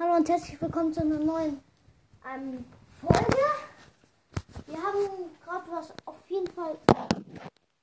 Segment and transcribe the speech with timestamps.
[0.00, 1.62] Hallo und herzlich willkommen zu einer neuen
[2.26, 2.64] ähm,
[3.02, 3.36] Folge.
[4.64, 6.78] Wir haben gerade was auf jeden Fall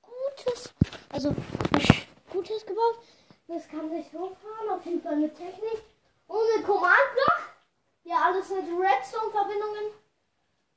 [0.01, 0.73] Gutes,
[1.09, 1.35] also
[2.31, 2.97] Gutes gebaut.
[3.47, 5.83] Das kann sich hochfahren, auf jeden Fall mit Technik.
[6.27, 7.53] Ohne Command-Block.
[8.05, 9.91] Ja, alles mit Redstone-Verbindungen.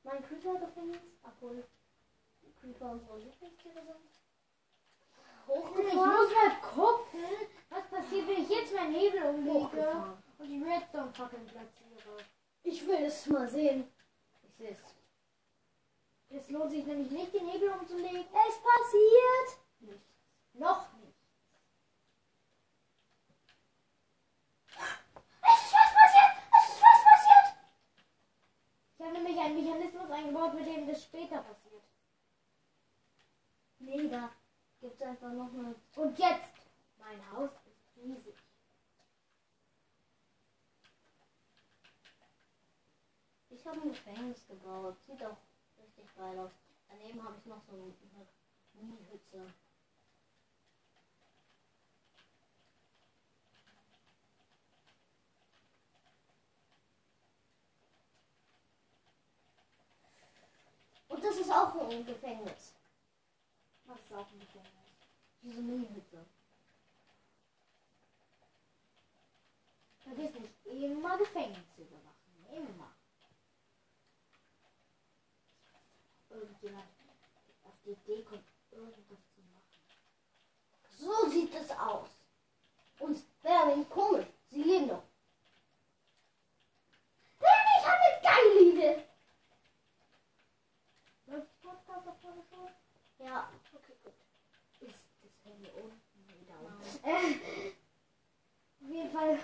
[0.03, 1.63] Mein Creeper-Gefängnis, obwohl
[2.43, 4.11] die Creeper unsere Lieblingstiere sind.
[5.47, 6.13] Ich Hochgefahren.
[6.13, 7.25] muss mal gucken,
[7.71, 12.17] was passiert, wenn ich jetzt meinen Hebel umlege und die Redstone-Fackeln platziere.
[12.63, 13.91] Ich will es mal sehen.
[14.43, 14.79] Ich sehe es.
[16.29, 18.21] Es lohnt sich nämlich nicht, den Hebel umzulegen.
[18.21, 19.59] Es passiert.
[19.79, 20.01] Nicht.
[20.53, 21.15] Noch nicht.
[25.41, 26.31] Es ist was passiert.
[26.57, 27.55] Es ist was passiert.
[28.93, 31.83] Ich habe nämlich einen Mechanismus eingebaut, mit dem das später passiert.
[34.81, 35.75] Gibt es einfach noch eine.
[35.95, 36.53] Und jetzt,
[36.97, 37.51] mein Haus
[38.01, 38.35] riesig.
[43.49, 44.97] Ich habe ein Gefängnis gebaut.
[45.05, 45.37] Sieht auch
[45.77, 46.51] richtig geil aus.
[46.89, 47.93] Daneben habe ich noch so eine
[48.73, 49.53] Mini-Hütze.
[61.07, 62.73] Und das ist auch ein Gefängnis.
[63.85, 64.71] Was ist auch ein Gefängnis?
[65.41, 66.25] Diese Mini-Hütze.
[70.13, 72.45] Vergiss nicht, immer Gefängnis überwachen.
[72.53, 72.91] Immer.
[76.29, 76.85] Irgendjemand
[77.63, 79.69] auf die Idee kommt, irgendwas zu machen.
[80.99, 82.09] So sieht es aus.
[82.99, 84.27] Und Berlin, komisch.
[84.49, 85.03] Sie leben doch.
[87.39, 89.03] Berlin, ich habe eine geile Idee.
[91.27, 93.25] Läuft Podcast auf vorne schon?
[93.25, 93.49] Ja.
[93.73, 94.13] Okay, gut.
[94.81, 96.55] Ist das Handy unten wieder
[97.03, 97.39] Nein.
[97.41, 97.69] Äh,
[98.83, 99.39] auf jeden Fall.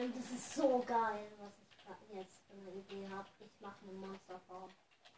[0.00, 3.28] Ähm, Das ist so geil, was ich grad jetzt für eine Idee habe.
[3.40, 4.70] Ich mache eine Monsterfarm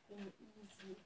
[0.09, 0.97] in Easy.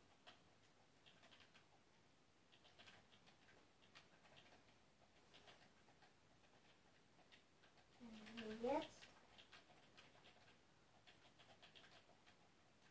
[8.48, 8.88] Und Jetzt.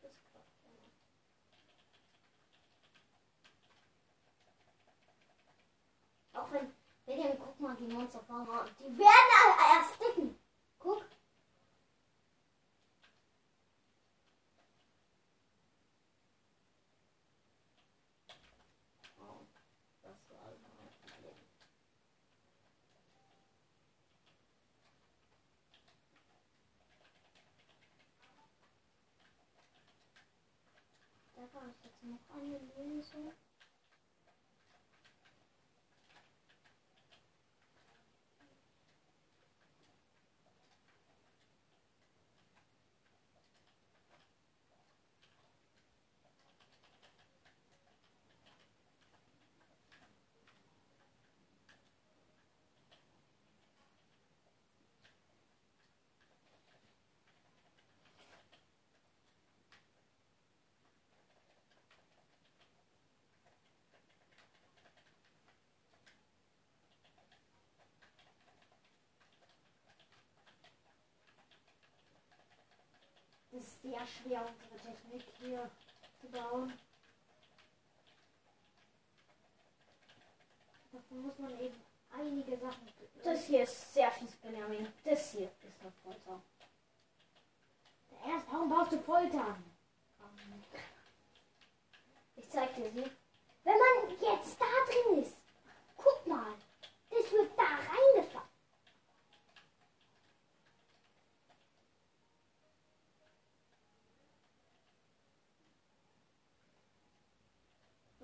[0.02, 0.48] Das klappt
[6.32, 6.40] noch.
[6.40, 6.72] Auch wenn,
[7.06, 8.46] William, guck mal, die Monsterfarm,
[8.78, 10.38] die werden erst dicken.
[10.78, 11.04] Guck.
[19.18, 19.46] Oh,
[20.02, 21.34] das war also ein Problem.
[31.56, 33.45] Da
[73.56, 75.70] ist sehr schwer, unsere Technik hier
[76.20, 76.72] zu bauen.
[80.92, 82.88] Dafür muss man eben einige Sachen.
[83.22, 84.92] Das hier ist sehr fies, Benjamin.
[85.04, 86.42] Das hier ist eine Folter.
[88.26, 89.64] Erst, warum baust du Foltern?
[92.36, 93.10] Ich zeig dir sie.
[93.64, 95.36] Wenn man jetzt da drin ist,
[95.96, 96.54] guck mal,
[97.10, 98.05] das wird da reingefahren.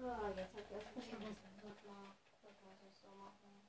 [0.02, 1.36] Jetzt hat er es nicht mal.
[2.42, 3.68] Das muss ich so machen.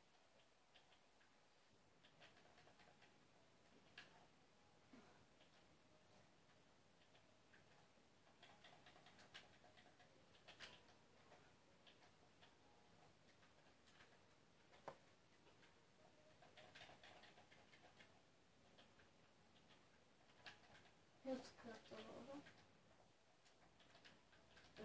[21.25, 22.41] Jetzt klappt aber, oder?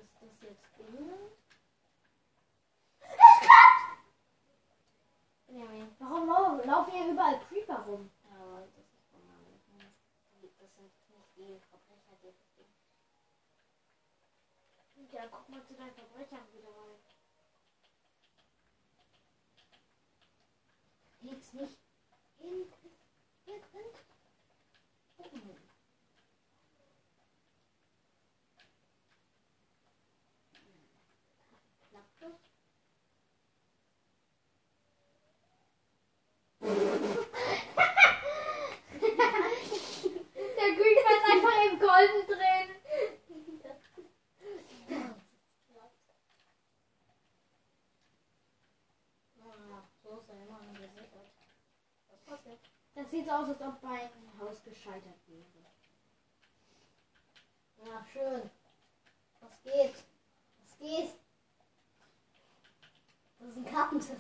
[0.01, 1.33] Ist das jetzt innen?
[3.01, 3.99] Es klappt!
[5.47, 5.89] Benjamin.
[5.99, 8.11] Warum lau- laufen hier überall Creeper rum?
[8.31, 8.89] Ja, das ist.
[10.35, 12.73] Die, das sind nicht die Verbrecher, die das Ding.
[15.11, 17.01] Ja, guck mal zu deinen Verbrechern wieder rein.
[21.23, 21.79] Geht's nicht
[22.39, 22.73] hin?
[23.47, 23.91] Hier drin?
[25.17, 25.57] Oben.
[31.91, 32.39] Klappt das?
[40.59, 42.69] Der Creeper ist einfach im Golden drin.
[49.41, 51.29] Ah, so ist er immer noch gesichert.
[52.11, 52.61] Was passiert?
[52.95, 55.45] Das sieht so aus, als ob mein Haus gescheitert wäre.
[57.85, 58.51] Ja, schön.
[59.41, 59.95] Was geht?
[60.63, 61.15] Was geht?
[63.39, 64.19] Das ist ein Kartensystem.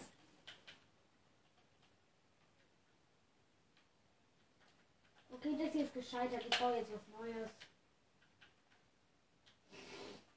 [5.31, 6.45] Okay, das hier ist gescheitert.
[6.49, 7.51] Ich baue jetzt was Neues.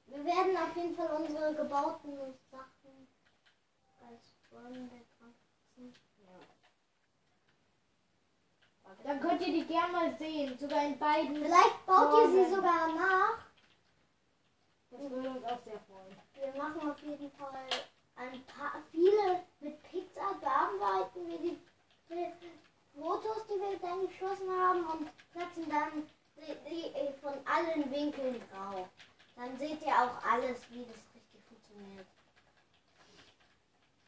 [0.07, 2.17] Wir werden auf jeden Fall unsere gebauten
[2.51, 3.07] Sachen
[4.01, 5.95] als Freunde kratzen.
[9.03, 10.57] Dann könnt ihr die gerne mal sehen.
[10.57, 11.35] Sogar in beiden.
[11.35, 13.39] Vielleicht baut ihr sie sogar nach.
[14.91, 16.15] Das würde uns auch sehr freuen.
[16.33, 17.67] Wir machen auf jeden Fall
[18.15, 21.57] ein paar, viele mit Pixar bearbeiten wir die,
[22.09, 27.89] die Fotos, die wir dann geschossen haben und setzen dann die, die äh, von allen
[27.89, 28.89] Winkeln drauf.
[29.35, 32.07] Dann seht ihr auch alles, wie das richtig funktioniert.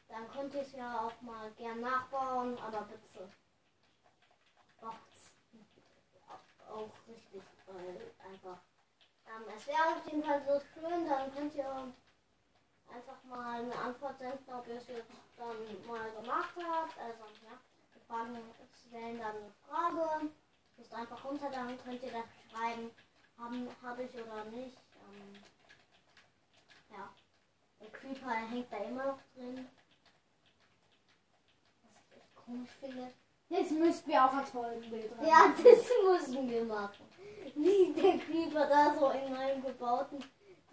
[0.10, 3.32] Dann könnt ihr es ja auch mal gern nachbauen, aber bitte
[4.84, 5.32] macht's
[6.70, 8.60] auch richtig, weil einfach
[9.28, 11.94] ähm, es wäre auf jeden Fall so schön, dann könnt ihr
[12.94, 16.98] einfach mal eine Antwort senden, ob ihr es jetzt dann mal gemacht habt.
[16.98, 17.58] Also, ja,
[17.96, 18.38] die Fragen
[18.88, 20.30] stellen dann eine Frage.
[20.78, 22.92] Müsst einfach runter, dann könnt ihr das schreiben,
[23.38, 24.78] habe ich oder nicht.
[25.08, 25.44] Ähm,
[26.92, 27.10] ja,
[27.80, 29.68] der Creeper hängt da immer noch drin.
[31.82, 33.12] Was ich echt komisch finde.
[33.54, 35.28] Das müssten wir auch als Folgenbild rein.
[35.28, 37.08] Ja, das müssen wir machen.
[37.54, 40.24] Wie der Creeper da so in meinem gebauten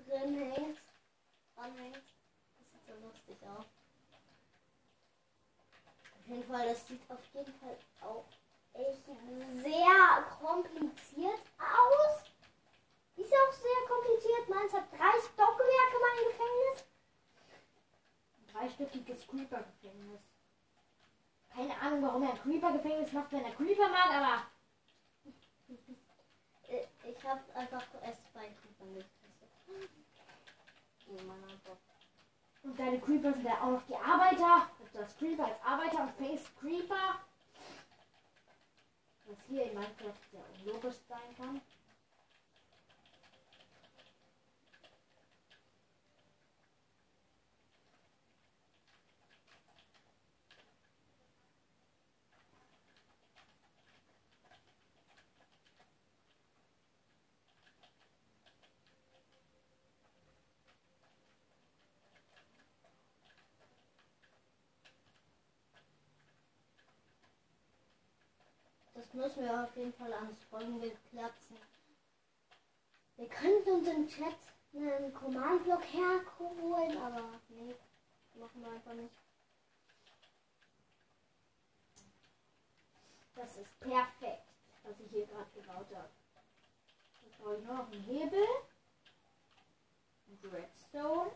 [0.06, 0.78] drin hängt.
[1.54, 2.02] Dranhängt.
[2.56, 3.66] Das sieht so lustig aus.
[6.16, 8.24] Auf jeden Fall, das sieht auf jeden Fall auch
[8.72, 9.04] echt
[9.62, 12.22] sehr kompliziert aus.
[13.16, 14.48] Ist auch sehr kompliziert.
[14.48, 16.84] Meins hat drei Stockwerke, mein Gefängnis.
[18.38, 20.22] Ein dreistöckiges Creeper-Gefängnis.
[22.10, 24.42] Warum er ein Creeper-Gefängnis macht, wenn er Creeper mag, aber
[26.68, 29.48] Äh, Ich habe einfach erst bei Creepern getestet.
[31.06, 31.78] Oh, mein Gott.
[32.64, 34.68] Und deine Creeper sind ja auch noch die Arbeiter.
[34.92, 37.20] Das Creeper als Arbeiter und Face Creeper.
[39.26, 41.60] Was hier in Minecraft sehr unlogisch sein kann.
[69.12, 71.56] Müssen wir auf jeden Fall ans Folgenbild klatschen.
[73.16, 74.36] Wir könnten uns im Chat
[74.74, 77.74] einen Command-Block herholen, aber nee,
[78.34, 79.14] machen wir einfach nicht.
[83.34, 84.48] Das ist perfekt,
[84.82, 86.08] was ich hier gerade gebaut habe.
[87.22, 88.46] Jetzt brauche ich noch einen Hebel.
[90.44, 91.30] Redstone.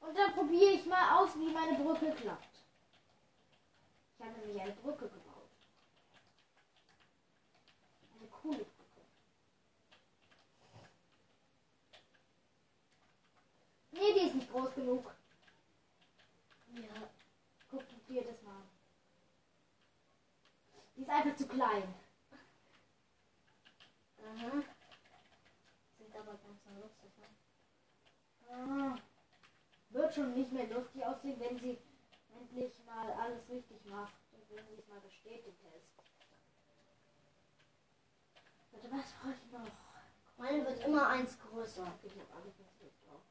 [0.00, 2.58] Und dann probiere ich mal aus, wie meine Brücke klappt.
[4.18, 5.21] Ich habe nämlich eine Brücke gebaut.
[8.42, 8.66] Brücke.
[13.92, 15.14] Nee, die ist nicht groß genug.
[16.74, 17.08] Ja,
[17.70, 18.68] Guck dir das mal an.
[20.96, 21.94] Die ist einfach zu klein.
[24.18, 24.62] aha.
[25.98, 28.50] Sieht aber ganz so lustig aus.
[28.50, 28.96] Ah,
[29.90, 31.78] wird schon nicht mehr lustig aussehen, wenn sie
[32.34, 35.91] endlich mal alles richtig macht und wenn sie es mal besteht, den Test.
[38.72, 39.70] Warte, was brauche ich noch?
[40.38, 41.86] Meine wird immer eins größer.
[42.02, 43.22] Ich habe alles, was ich brauche.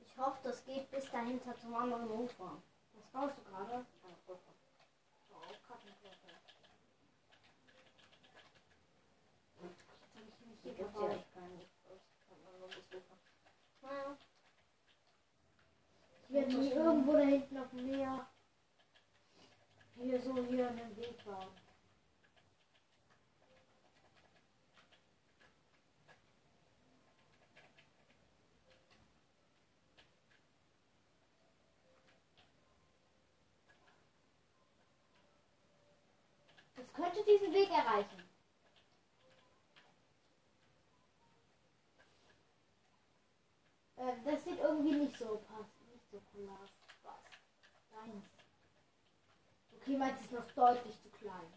[0.00, 2.62] Ich hoffe, das geht bis dahinter zum anderen Ufer.
[2.94, 3.84] Was baust du gerade?
[4.02, 4.26] Oh,
[10.62, 13.16] Hier hier gibt es ja bis Ufer.
[13.82, 14.16] Naja.
[16.28, 18.26] Ich werde nie irgendwo da hinten auf dem Meer
[19.98, 21.52] hier so, hier einen Weg bauen.
[36.76, 38.22] Das könnte diesen Weg erreichen.
[43.96, 46.70] Ähm, das sieht irgendwie nicht so passend, nicht so cool aus.
[47.92, 48.22] Nein.
[49.86, 51.54] Okay, meins ist noch deutlich zu klein.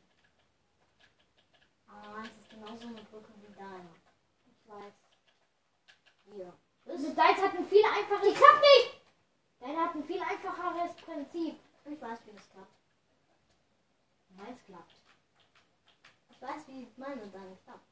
[1.88, 3.90] Aber meins ist genauso eine Brücke wie deine.
[4.46, 4.94] Ich weiß.
[6.26, 6.54] Hier.
[6.86, 8.28] Also deins hat ein viel einfaches.
[8.28, 9.02] Die klappt nicht!
[9.60, 11.60] Deine hat ein viel einfacheres Prinzip.
[11.86, 12.76] Ich weiß, wie das klappt.
[14.38, 14.94] Meins klappt.
[16.30, 17.90] Ich weiß, wie meine und deine klappt.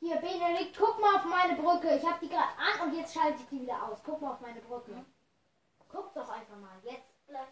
[0.00, 1.94] Hier, Benedikt, guck mal auf meine Brücke.
[1.94, 4.00] Ich habe die gerade an und jetzt schalte ich die wieder aus.
[4.04, 5.04] Guck mal auf meine Brücke.
[5.92, 6.78] Guck doch einfach mal.
[6.84, 7.26] Jetzt.
[7.26, 7.48] gleich.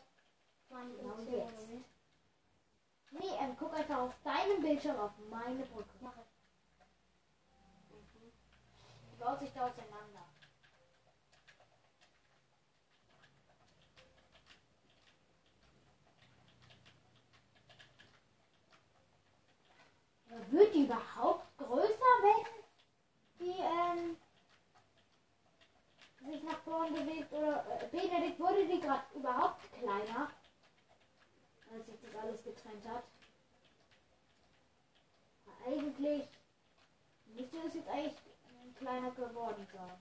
[0.68, 1.54] Meine Genau jetzt.
[3.10, 5.88] Nee, ähm, guck einfach auf deinem Bildschirm auf meine Brücke.
[6.00, 6.26] Mach ich.
[7.90, 8.32] Mhm.
[9.10, 10.24] Die baut sich da auseinander.
[20.30, 24.16] Ja, Wird die überhaupt größer, wenn die ähm,
[26.30, 27.32] sich nach vorn bewegt?
[27.32, 30.30] Oder äh, Benedikt, wurde die gerade überhaupt kleiner,
[31.72, 33.04] als sich das alles getrennt hat?
[35.66, 36.28] Eigentlich
[37.26, 38.16] müsste es jetzt eigentlich
[38.78, 39.98] kleiner geworden sein.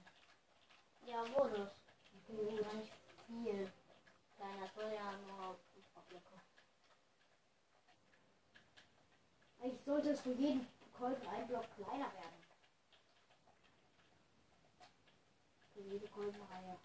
[1.05, 1.71] Ja, wurde es.
[2.29, 2.61] Okay, gut.
[2.61, 2.93] Gar nicht
[3.25, 3.71] viel.
[4.37, 5.57] Kleiner, es wurde ja nur
[6.09, 6.25] Blöcke.
[9.59, 10.67] Eigentlich sollte es für jeden
[10.97, 12.46] Kolben ein Block kleiner werden.
[15.85, 16.77] Jede Kolbenreihe.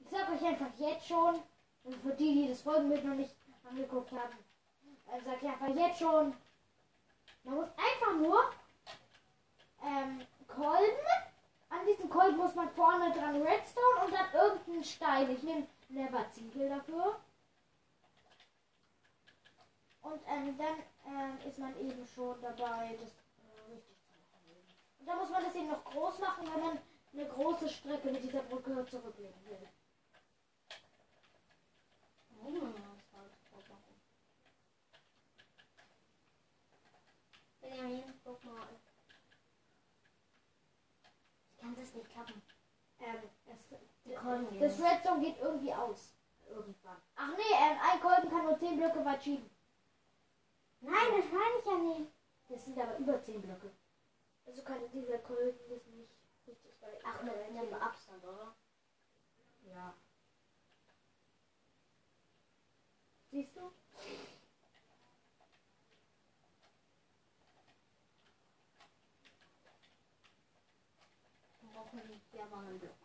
[0.00, 1.42] Ich sag euch einfach jetzt schon,
[1.84, 3.34] und für die, die das Folgenbild noch nicht
[3.68, 4.38] angeguckt haben,
[5.12, 6.34] äh, sag ich einfach jetzt schon,
[7.44, 8.50] man muss einfach nur
[9.84, 11.08] ähm, Kolben,
[11.70, 15.30] an diesen Kolben muss man vorne dran Redstone und dann irgendeinen Stein.
[15.30, 17.20] Ich nehme Never-Ziegel dafür.
[20.08, 24.56] Und ähm, dann ähm, ist man eben schon dabei, das äh, richtig zu machen.
[24.98, 26.78] Und dann muss man das eben noch groß machen, wenn man
[27.12, 29.68] eine große Strecke mit dieser Brücke zurücklegen will.
[37.60, 38.66] Benjamin, guck mal.
[41.50, 42.42] Ich kann das nicht klappen.
[43.00, 44.80] Ähm, das nicht.
[44.80, 46.14] Redstone geht irgendwie aus.
[46.48, 46.96] Irgendwann.
[47.16, 49.57] Ach nee, ähm, ein Kolben kann nur 10 Blöcke weit schieben.
[50.80, 52.12] Nein, das meine ich ja nicht.
[52.48, 53.70] Das sind aber über 10 Blöcke.
[54.46, 56.10] Also kann dieser Kolben das nicht
[56.46, 57.00] richtig weit.
[57.04, 58.54] Ach, mit einem Abstand, oder?
[59.70, 59.94] Ja.
[63.30, 63.70] Siehst du?
[71.60, 72.97] Dann brauchen wir hier aber einen Block.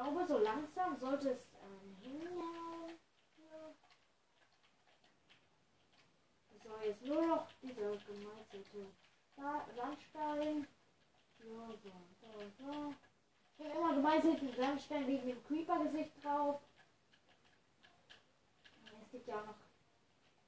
[0.00, 2.98] Glaube, so langsam sollte es ähm, hinhauen.
[6.62, 8.86] So, jetzt nur noch dieser gemeißelte
[9.36, 10.66] Sa- Sandstein.
[11.38, 12.28] So, so, so,
[12.58, 12.94] so.
[13.58, 16.60] Ich habe immer gemeißelten Sandstein wegen dem Creeper-Gesicht drauf.
[19.02, 19.54] Es gibt ja auch noch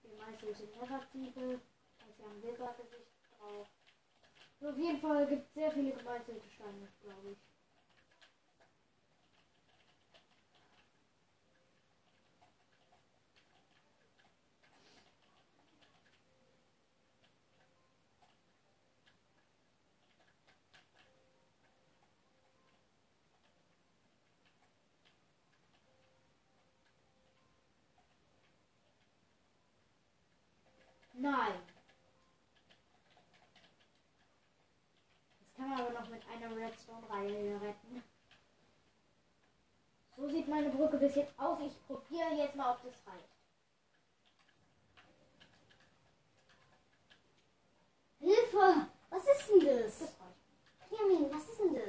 [0.02, 1.60] gemeißelte Nether-Ziegel.
[1.98, 3.66] Da ist ja ein Wildert-Gesicht drauf.
[4.60, 7.51] So, auf jeden Fall gibt es sehr viele gemeißelte Steine, glaube ich.
[31.22, 31.54] Nein.
[35.38, 38.02] Das kann man aber noch mit einer Redstone-Reihe retten.
[40.16, 41.60] So sieht meine Brücke bis jetzt aus.
[41.60, 43.28] Ich probiere jetzt mal, ob das reicht.
[48.18, 48.88] Hilfe!
[49.10, 49.98] Was ist denn das?
[50.00, 50.16] Das.
[50.90, 51.81] Benjamin, was ist denn das?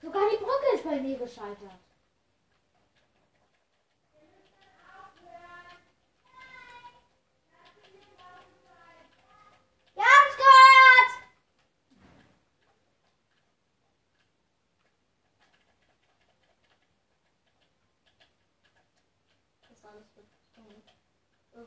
[0.00, 1.80] Sogar die Brücke ist bei mir gescheitert.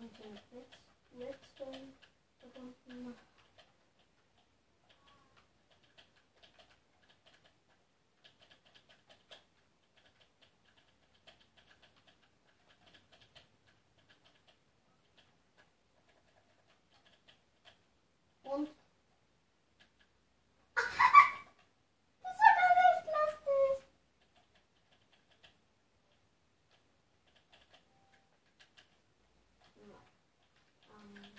[0.01, 0.67] Irgendwie mit Blitz,
[1.15, 1.93] Redstone
[2.39, 3.15] verbunden.
[18.43, 18.69] Und
[22.21, 23.85] das war ganz echt lustig.
[30.89, 31.31] Ähm,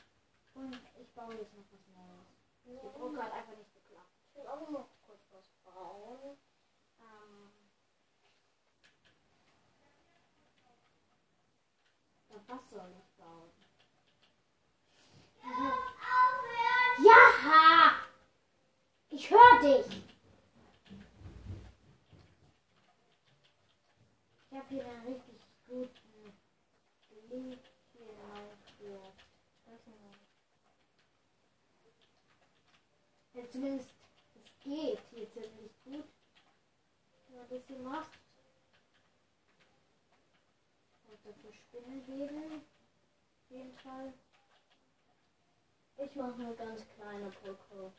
[0.54, 2.42] und ich baue jetzt noch was Neues.
[2.64, 4.09] Die Brücke hat einfach nicht geklappt.
[4.28, 6.37] Ich will auch noch kurz was bauen.
[7.00, 7.50] Ähm,
[12.31, 13.52] ja, was soll ich bauen?
[17.04, 17.33] Ja!
[19.11, 20.02] Ich höre dich!
[24.50, 26.33] Ich habe hier einen richtig guten
[27.28, 27.59] Link
[27.92, 29.00] hier mal für.
[29.71, 30.23] weiß nicht.
[33.34, 33.88] Ja, zumindest
[34.34, 36.04] es geht hier ziemlich gut.
[37.28, 38.18] Wenn man das hier macht.
[41.08, 42.62] Und dafür Spinnen geben.
[42.62, 44.12] Auf jeden Fall.
[45.96, 47.92] Ich mache eine ganz kleine Brücke.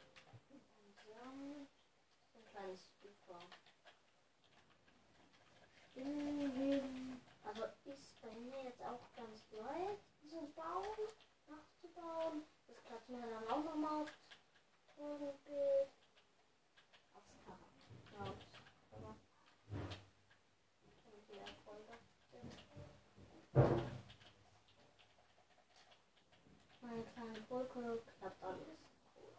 [0.50, 0.62] Und
[1.08, 1.68] dann
[2.32, 3.40] so ein kleines Ufer.
[5.90, 7.22] Spinnen geben.
[7.44, 10.86] Also ist bei mir jetzt auch ganz leicht, diesen Baum
[11.48, 12.44] nachzubauen.
[12.68, 14.23] Das klappt mir dann auch nochmal aufs
[14.98, 15.90] Folgenbild.
[17.14, 17.68] Aufs Cover.
[18.14, 18.46] Ja, aufs
[18.92, 19.16] Cover.
[21.06, 21.98] Und die Erfolge
[22.32, 22.54] sind.
[26.82, 28.66] Meine kleine Brücke klappt alles
[29.16, 29.36] gut.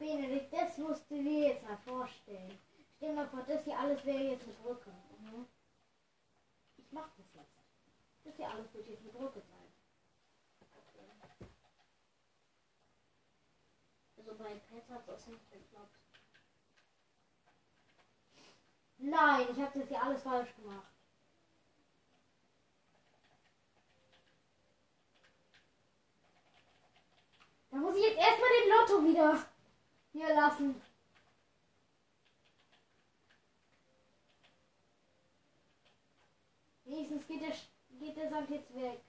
[0.00, 2.58] Benedikt, das musst du dir jetzt mal vorstellen.
[2.96, 4.90] Stell dir mal vor, das hier alles wäre jetzt eine Brücke.
[4.90, 5.46] Mhm.
[6.78, 7.52] Ich mach das jetzt.
[8.24, 9.72] Das hier alles wird jetzt eine Brücke sein.
[14.16, 15.98] Also bei Pet hat das nicht geklappt.
[18.96, 20.92] Nein, ich habe das hier alles falsch gemacht.
[27.70, 29.49] Da muss ich jetzt erstmal den Lotto wieder
[30.12, 30.80] hier lassen.
[36.84, 37.54] Wenigstens geht der,
[37.98, 39.00] geht der Sand jetzt weg.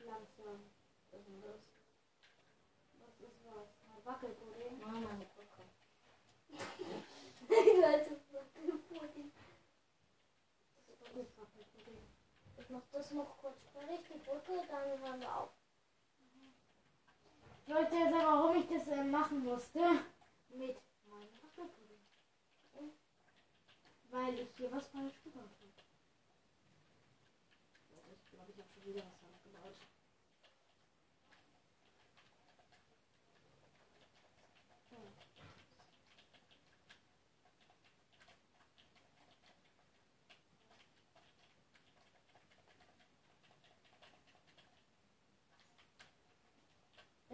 [0.00, 0.70] Langsam.
[1.10, 1.60] Was ist denn das?
[2.98, 3.68] Was ist was?
[3.86, 4.82] Ein Wackelpudding.
[4.82, 5.62] Ah, meine Brücke.
[7.48, 9.32] du hast es Wackelpudding.
[10.98, 11.98] Was ist Wackelpudding?
[12.56, 15.50] Ich mach das noch kurz fertig, die Brücke, dann hören wir auf.
[17.66, 19.80] Ich wollte ja sagen, warum ich das äh, machen musste.
[20.50, 20.76] Mit
[21.08, 22.02] meinem Wackelpudding.
[24.10, 25.72] Weil ich hier was falsch gebaut habe.
[28.12, 29.76] Ich glaube, ich habe schon wieder was falsch gebaut.
[34.92, 35.12] Ähm,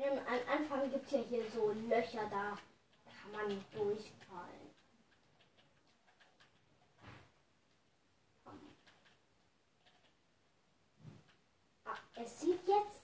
[0.04, 0.18] am
[0.50, 2.56] Anfang gibt es ja hier so Löcher, da
[3.04, 4.70] kann man durchfallen.
[11.84, 13.02] Ah, es sieht jetzt.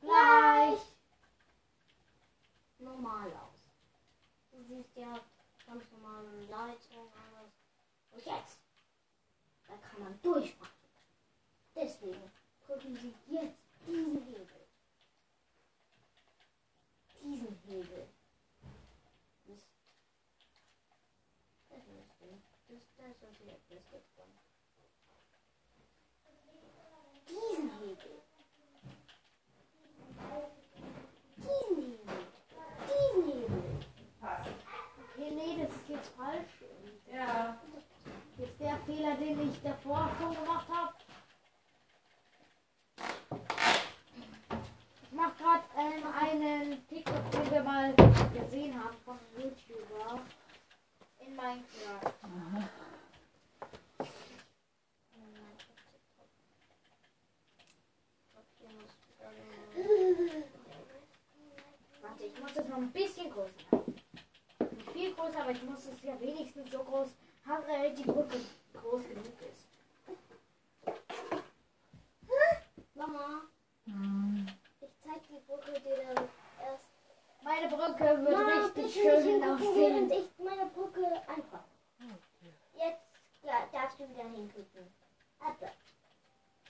[0.00, 0.78] Gleich!
[2.98, 3.60] normal aus.
[4.50, 5.20] Du siehst ja
[5.66, 7.52] ganz normale Leitung alles.
[8.10, 8.58] Und jetzt,
[9.66, 10.72] da kann man durchmachen.
[11.74, 12.30] Deswegen
[12.66, 14.66] drücken Sie jetzt diesen Hebel.
[17.22, 18.08] Diesen Hebel.
[19.46, 19.58] Das,
[21.68, 22.97] das müsste, das, das sollte jetzt das wird kommen.
[27.28, 28.22] Diesen Hebel.
[31.38, 32.02] Diesen Hebel.
[32.86, 33.62] Diesen Hebel.
[35.14, 36.50] Okay, nee, das jetzt falsch.
[37.10, 37.58] Ja.
[38.36, 40.94] Jetzt der Fehler, den ich davor schon gemacht habe.
[45.02, 47.94] Ich mache gerade ähm, einen TikTok, den wir mal
[48.34, 50.20] gesehen haben von einem YouTuber
[51.20, 52.14] in Minecraft.
[52.22, 52.68] Aha.
[62.00, 63.94] Warte, ich muss das noch ein bisschen größer machen.
[64.76, 67.08] Nicht viel größer, aber ich muss es ja wenigstens so groß
[67.46, 68.40] haben, damit die Brücke
[68.74, 69.66] groß genug ist.
[72.94, 73.42] Mama,
[73.86, 74.46] Hm.
[74.80, 76.28] ich zeig die Brücke dir dann
[76.62, 76.84] erst.
[77.42, 80.10] Meine Brücke wird Mama, richtig schön aussehen.
[80.10, 81.64] ich meine Brücke einfach.
[82.74, 83.00] Jetzt
[83.42, 84.92] ja, darfst du wieder hingucken.
[85.38, 85.70] Warte.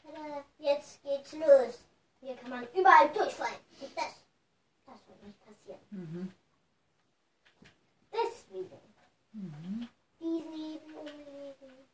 [0.02, 1.82] Tada, Jetzt geht's los.
[2.20, 3.56] Hier kann man überall durchfallen.
[3.80, 4.22] Und das
[5.18, 5.80] wird nicht passieren.
[5.90, 6.32] Mhm.
[8.12, 8.80] Deswegen
[9.32, 9.88] Mhm.
[10.20, 11.88] diesen Hebel umlegen.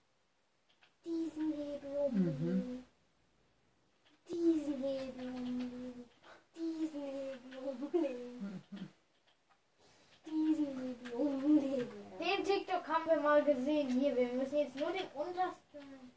[1.05, 2.85] Diesen Hebel umlegen.
[4.29, 6.05] Diesen Hebel umlegen.
[6.57, 8.63] Diesen Hebel umlegen.
[10.27, 11.89] Diesen Hebel umlegen.
[12.19, 13.89] Den TikTok haben wir mal gesehen.
[14.01, 16.13] Hier, wir müssen jetzt nur den untersten.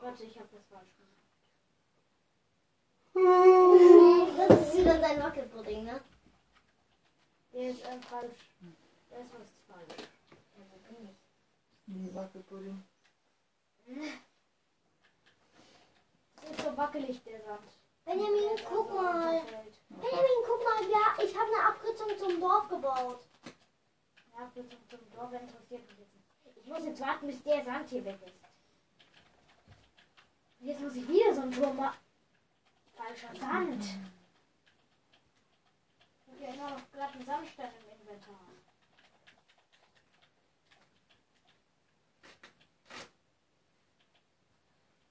[0.00, 1.10] Warte, ich habe das falsch gemacht.
[4.36, 6.00] Das ist wieder dein Wackelpudding, ne?
[7.52, 8.38] Der ist ähm, falsch.
[9.10, 10.08] Der ist was falsch.
[10.90, 11.08] Ich?
[11.86, 12.82] Wie Wackelpudding.
[16.36, 17.60] Das ist so wackelig, der Sand.
[18.04, 19.42] Benjamin, guck mal.
[19.88, 20.90] Benjamin, guck mal.
[20.90, 23.20] Ja, ich habe eine Abkürzung zum Dorf gebaut.
[24.36, 26.56] Ja, für zum, Dorf interessiert mich jetzt nicht.
[26.56, 28.44] Ich muss jetzt warten, bis der Sand hier weg ist.
[30.60, 31.98] Jetzt muss ich wieder so einen Turm machen.
[32.94, 33.84] Falscher Sand.
[36.40, 38.40] Ich habe ja immer noch gerade einen Sandstein im Inventar.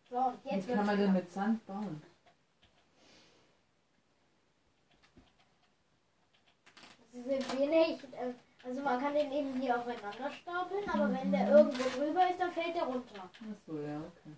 [0.10, 2.02] So, und Wie jetzt kann man denn mit Sand bauen?
[7.13, 8.04] Das sind nicht.
[8.13, 12.39] ähm, Also man kann den eben hier aufeinander stapeln, aber wenn der irgendwo drüber ist,
[12.39, 13.24] dann fällt der runter.
[13.24, 14.36] Achso, ja, okay.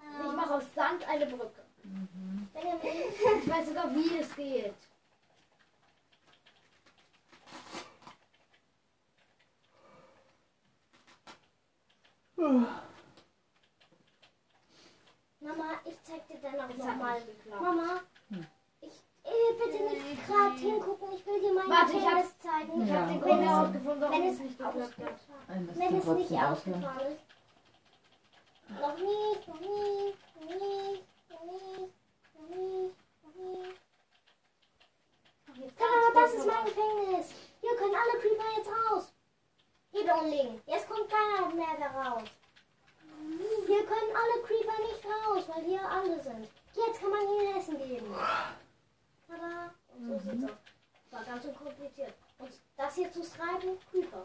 [0.00, 1.64] Ich mache aus Sand eine Brücke.
[1.84, 2.48] Mhm.
[2.54, 4.74] Ich weiß sogar, wie es geht.
[15.40, 17.22] Mama, ich zeig dir dann auch nochmal.
[17.60, 18.00] Mama,
[18.30, 18.46] Hm.
[18.80, 18.92] ich
[19.24, 21.12] äh, bitte nicht gerade hingucken.
[21.14, 22.82] Ich will dir meine Warte, ich hab- Penis zeigen.
[22.82, 22.94] Ich Ja.
[22.96, 24.90] habe den Wenn Grund es- herausgefunden, warum Wenn es nicht geklappt hat.
[25.48, 27.22] Wenn es nicht ausgefahren ist.
[28.80, 31.94] Noch nicht, noch nicht, noch nicht, noch nicht,
[32.38, 32.48] noch
[35.54, 37.26] nicht, Mama, ganz das ist mein Gefängnis.
[37.60, 39.12] Hier können alle Creeper jetzt raus.
[39.92, 40.62] Hier umlegen.
[40.66, 42.28] Jetzt kommt keiner mehr da raus.
[43.66, 46.48] Hier können alle Creeper nicht raus, weil hier alle sind.
[46.74, 48.14] Jetzt kann man ihnen Essen geben.
[49.26, 49.74] Tada.
[49.94, 50.50] Und so sieht's aus.
[51.10, 52.14] War ganz unkompliziert.
[52.38, 54.22] Und das hier zu schreiben, Creeper.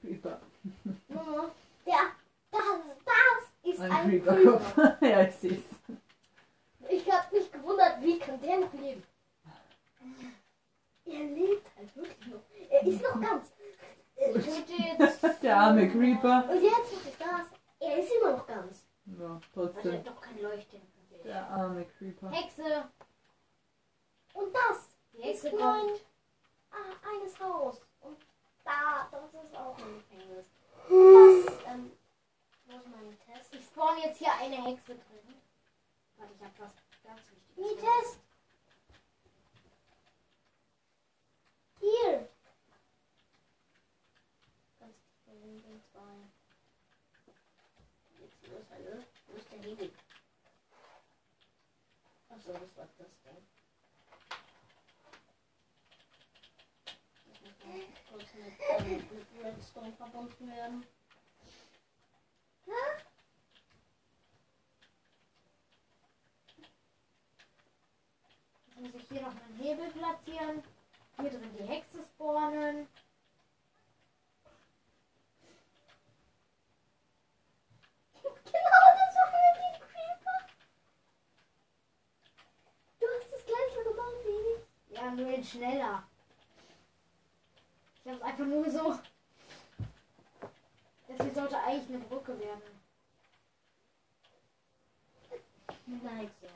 [0.00, 0.40] Creeper.
[1.08, 1.50] Mama,
[1.84, 2.12] der,
[2.50, 2.60] das,
[3.04, 4.74] das ist Ein ein, Creeper-Kopf.
[4.74, 5.06] Creeper.
[5.06, 6.88] ja, ich sehe es.
[6.88, 9.02] Ich hab mich gewundert, wie kann der noch leben?
[11.04, 12.40] Er lebt halt wirklich noch.
[12.70, 13.52] Er ist noch ganz.
[14.16, 14.72] Ich würde
[15.04, 15.42] jetzt.
[15.42, 16.48] Der arme Creeper.
[16.50, 17.46] Und jetzt mache ich das.
[17.80, 18.86] Er ist immer noch ganz.
[19.18, 20.02] Ja, trotzdem.
[20.04, 20.80] doch kein Leuchten.
[21.24, 22.30] Der arme Creeper.
[22.30, 22.88] Hexe.
[24.34, 26.00] Und das Die Hexe ist nur ein, kommt.
[26.70, 27.80] ah, eines Haus.
[28.00, 28.18] Und
[28.64, 30.46] da, das ist auch ein Gefängnis.
[30.88, 31.92] Das, ähm,
[32.66, 33.54] wo ist mein Test?
[33.54, 35.34] Ich spawn jetzt hier eine Hexe drin.
[36.16, 36.72] Warte, ich hab was
[37.04, 37.20] ganz
[37.56, 37.82] wichtiges.
[37.82, 38.18] Test?
[41.80, 42.28] Hier.
[44.80, 46.00] Ganz tief in den zwei.
[48.20, 49.02] Jetzt los, hallo.
[49.66, 49.90] Achso,
[52.52, 53.42] das war das mal
[58.08, 58.26] kurz
[58.84, 60.86] mit, mit Redstone verbunden werden.
[68.66, 70.62] Jetzt muss ich hier noch einen Hebel platzieren.
[71.18, 72.86] Hier drin die Hexe spawnen.
[78.44, 80.38] Genau, das war mit dem Creeper.
[83.00, 86.02] Du hast das gleiche gemacht wie nur jetzt schneller.
[88.04, 88.98] Ich hab's einfach nur so.
[91.08, 92.76] Das hier sollte eigentlich eine Brücke werden.
[95.86, 96.46] Hexe.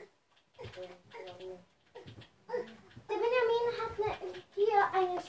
[3.08, 5.22] Der Benjamin hat eine, hier eine.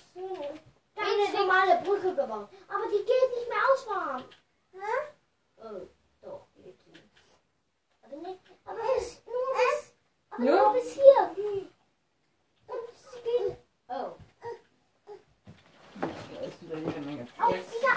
[0.95, 2.49] Da ganz normale Brücke gebaut.
[2.67, 4.23] Aber die geht nicht mehr ausfahren.
[4.73, 4.77] Hä?
[5.57, 5.87] Oh,
[6.21, 7.03] doch, die geht nicht.
[8.03, 9.93] Aber nicht, aber es nur bis,
[10.29, 11.70] aber nur bis hier.
[13.37, 14.15] Geht, oh,
[16.01, 17.91] Da ist wieder jede Menge auch wieder.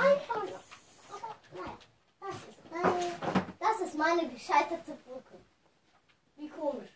[1.13, 1.79] Aber nein,
[2.21, 5.41] das ist meine, das ist meine gescheiterte Brücke.
[6.37, 6.91] Wie komisch.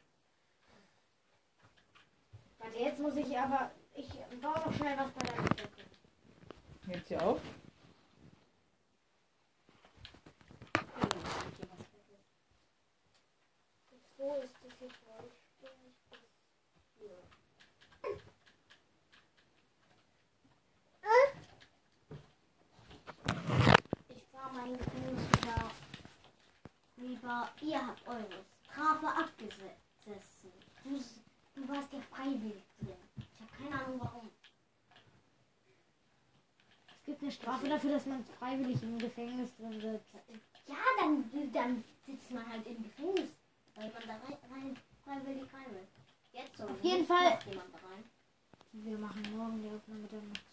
[2.58, 3.70] Warte, jetzt muss ich aber.
[3.94, 4.08] Ich
[4.40, 5.66] baue noch schnell was bei deiner Brücke.
[6.86, 7.40] Jetzt hier auf.
[14.16, 15.94] Wo ist das hier vollständig?
[16.98, 17.22] Hier.
[24.08, 25.70] Ich fahre mein Gefängnis wieder.
[27.60, 28.46] Ihr habt eures.
[28.64, 30.52] Strafe abgesessen.
[30.84, 30.90] Du,
[31.54, 32.94] du warst ja freiwillig drin.
[33.16, 34.30] Ich habe keine Ahnung warum.
[36.88, 40.14] Es gibt eine Strafe dafür, dass man freiwillig im Gefängnis drin sitzt.
[40.66, 43.30] Ja, dann, dann sitzt man halt im Gefängnis.
[43.74, 45.88] Weil man da rein, rein freiwillig rein will.
[46.32, 46.64] Jetzt so.
[46.64, 47.38] Auf jeden Fall-.
[48.72, 50.47] Wir machen morgen die Aufnahme dann noch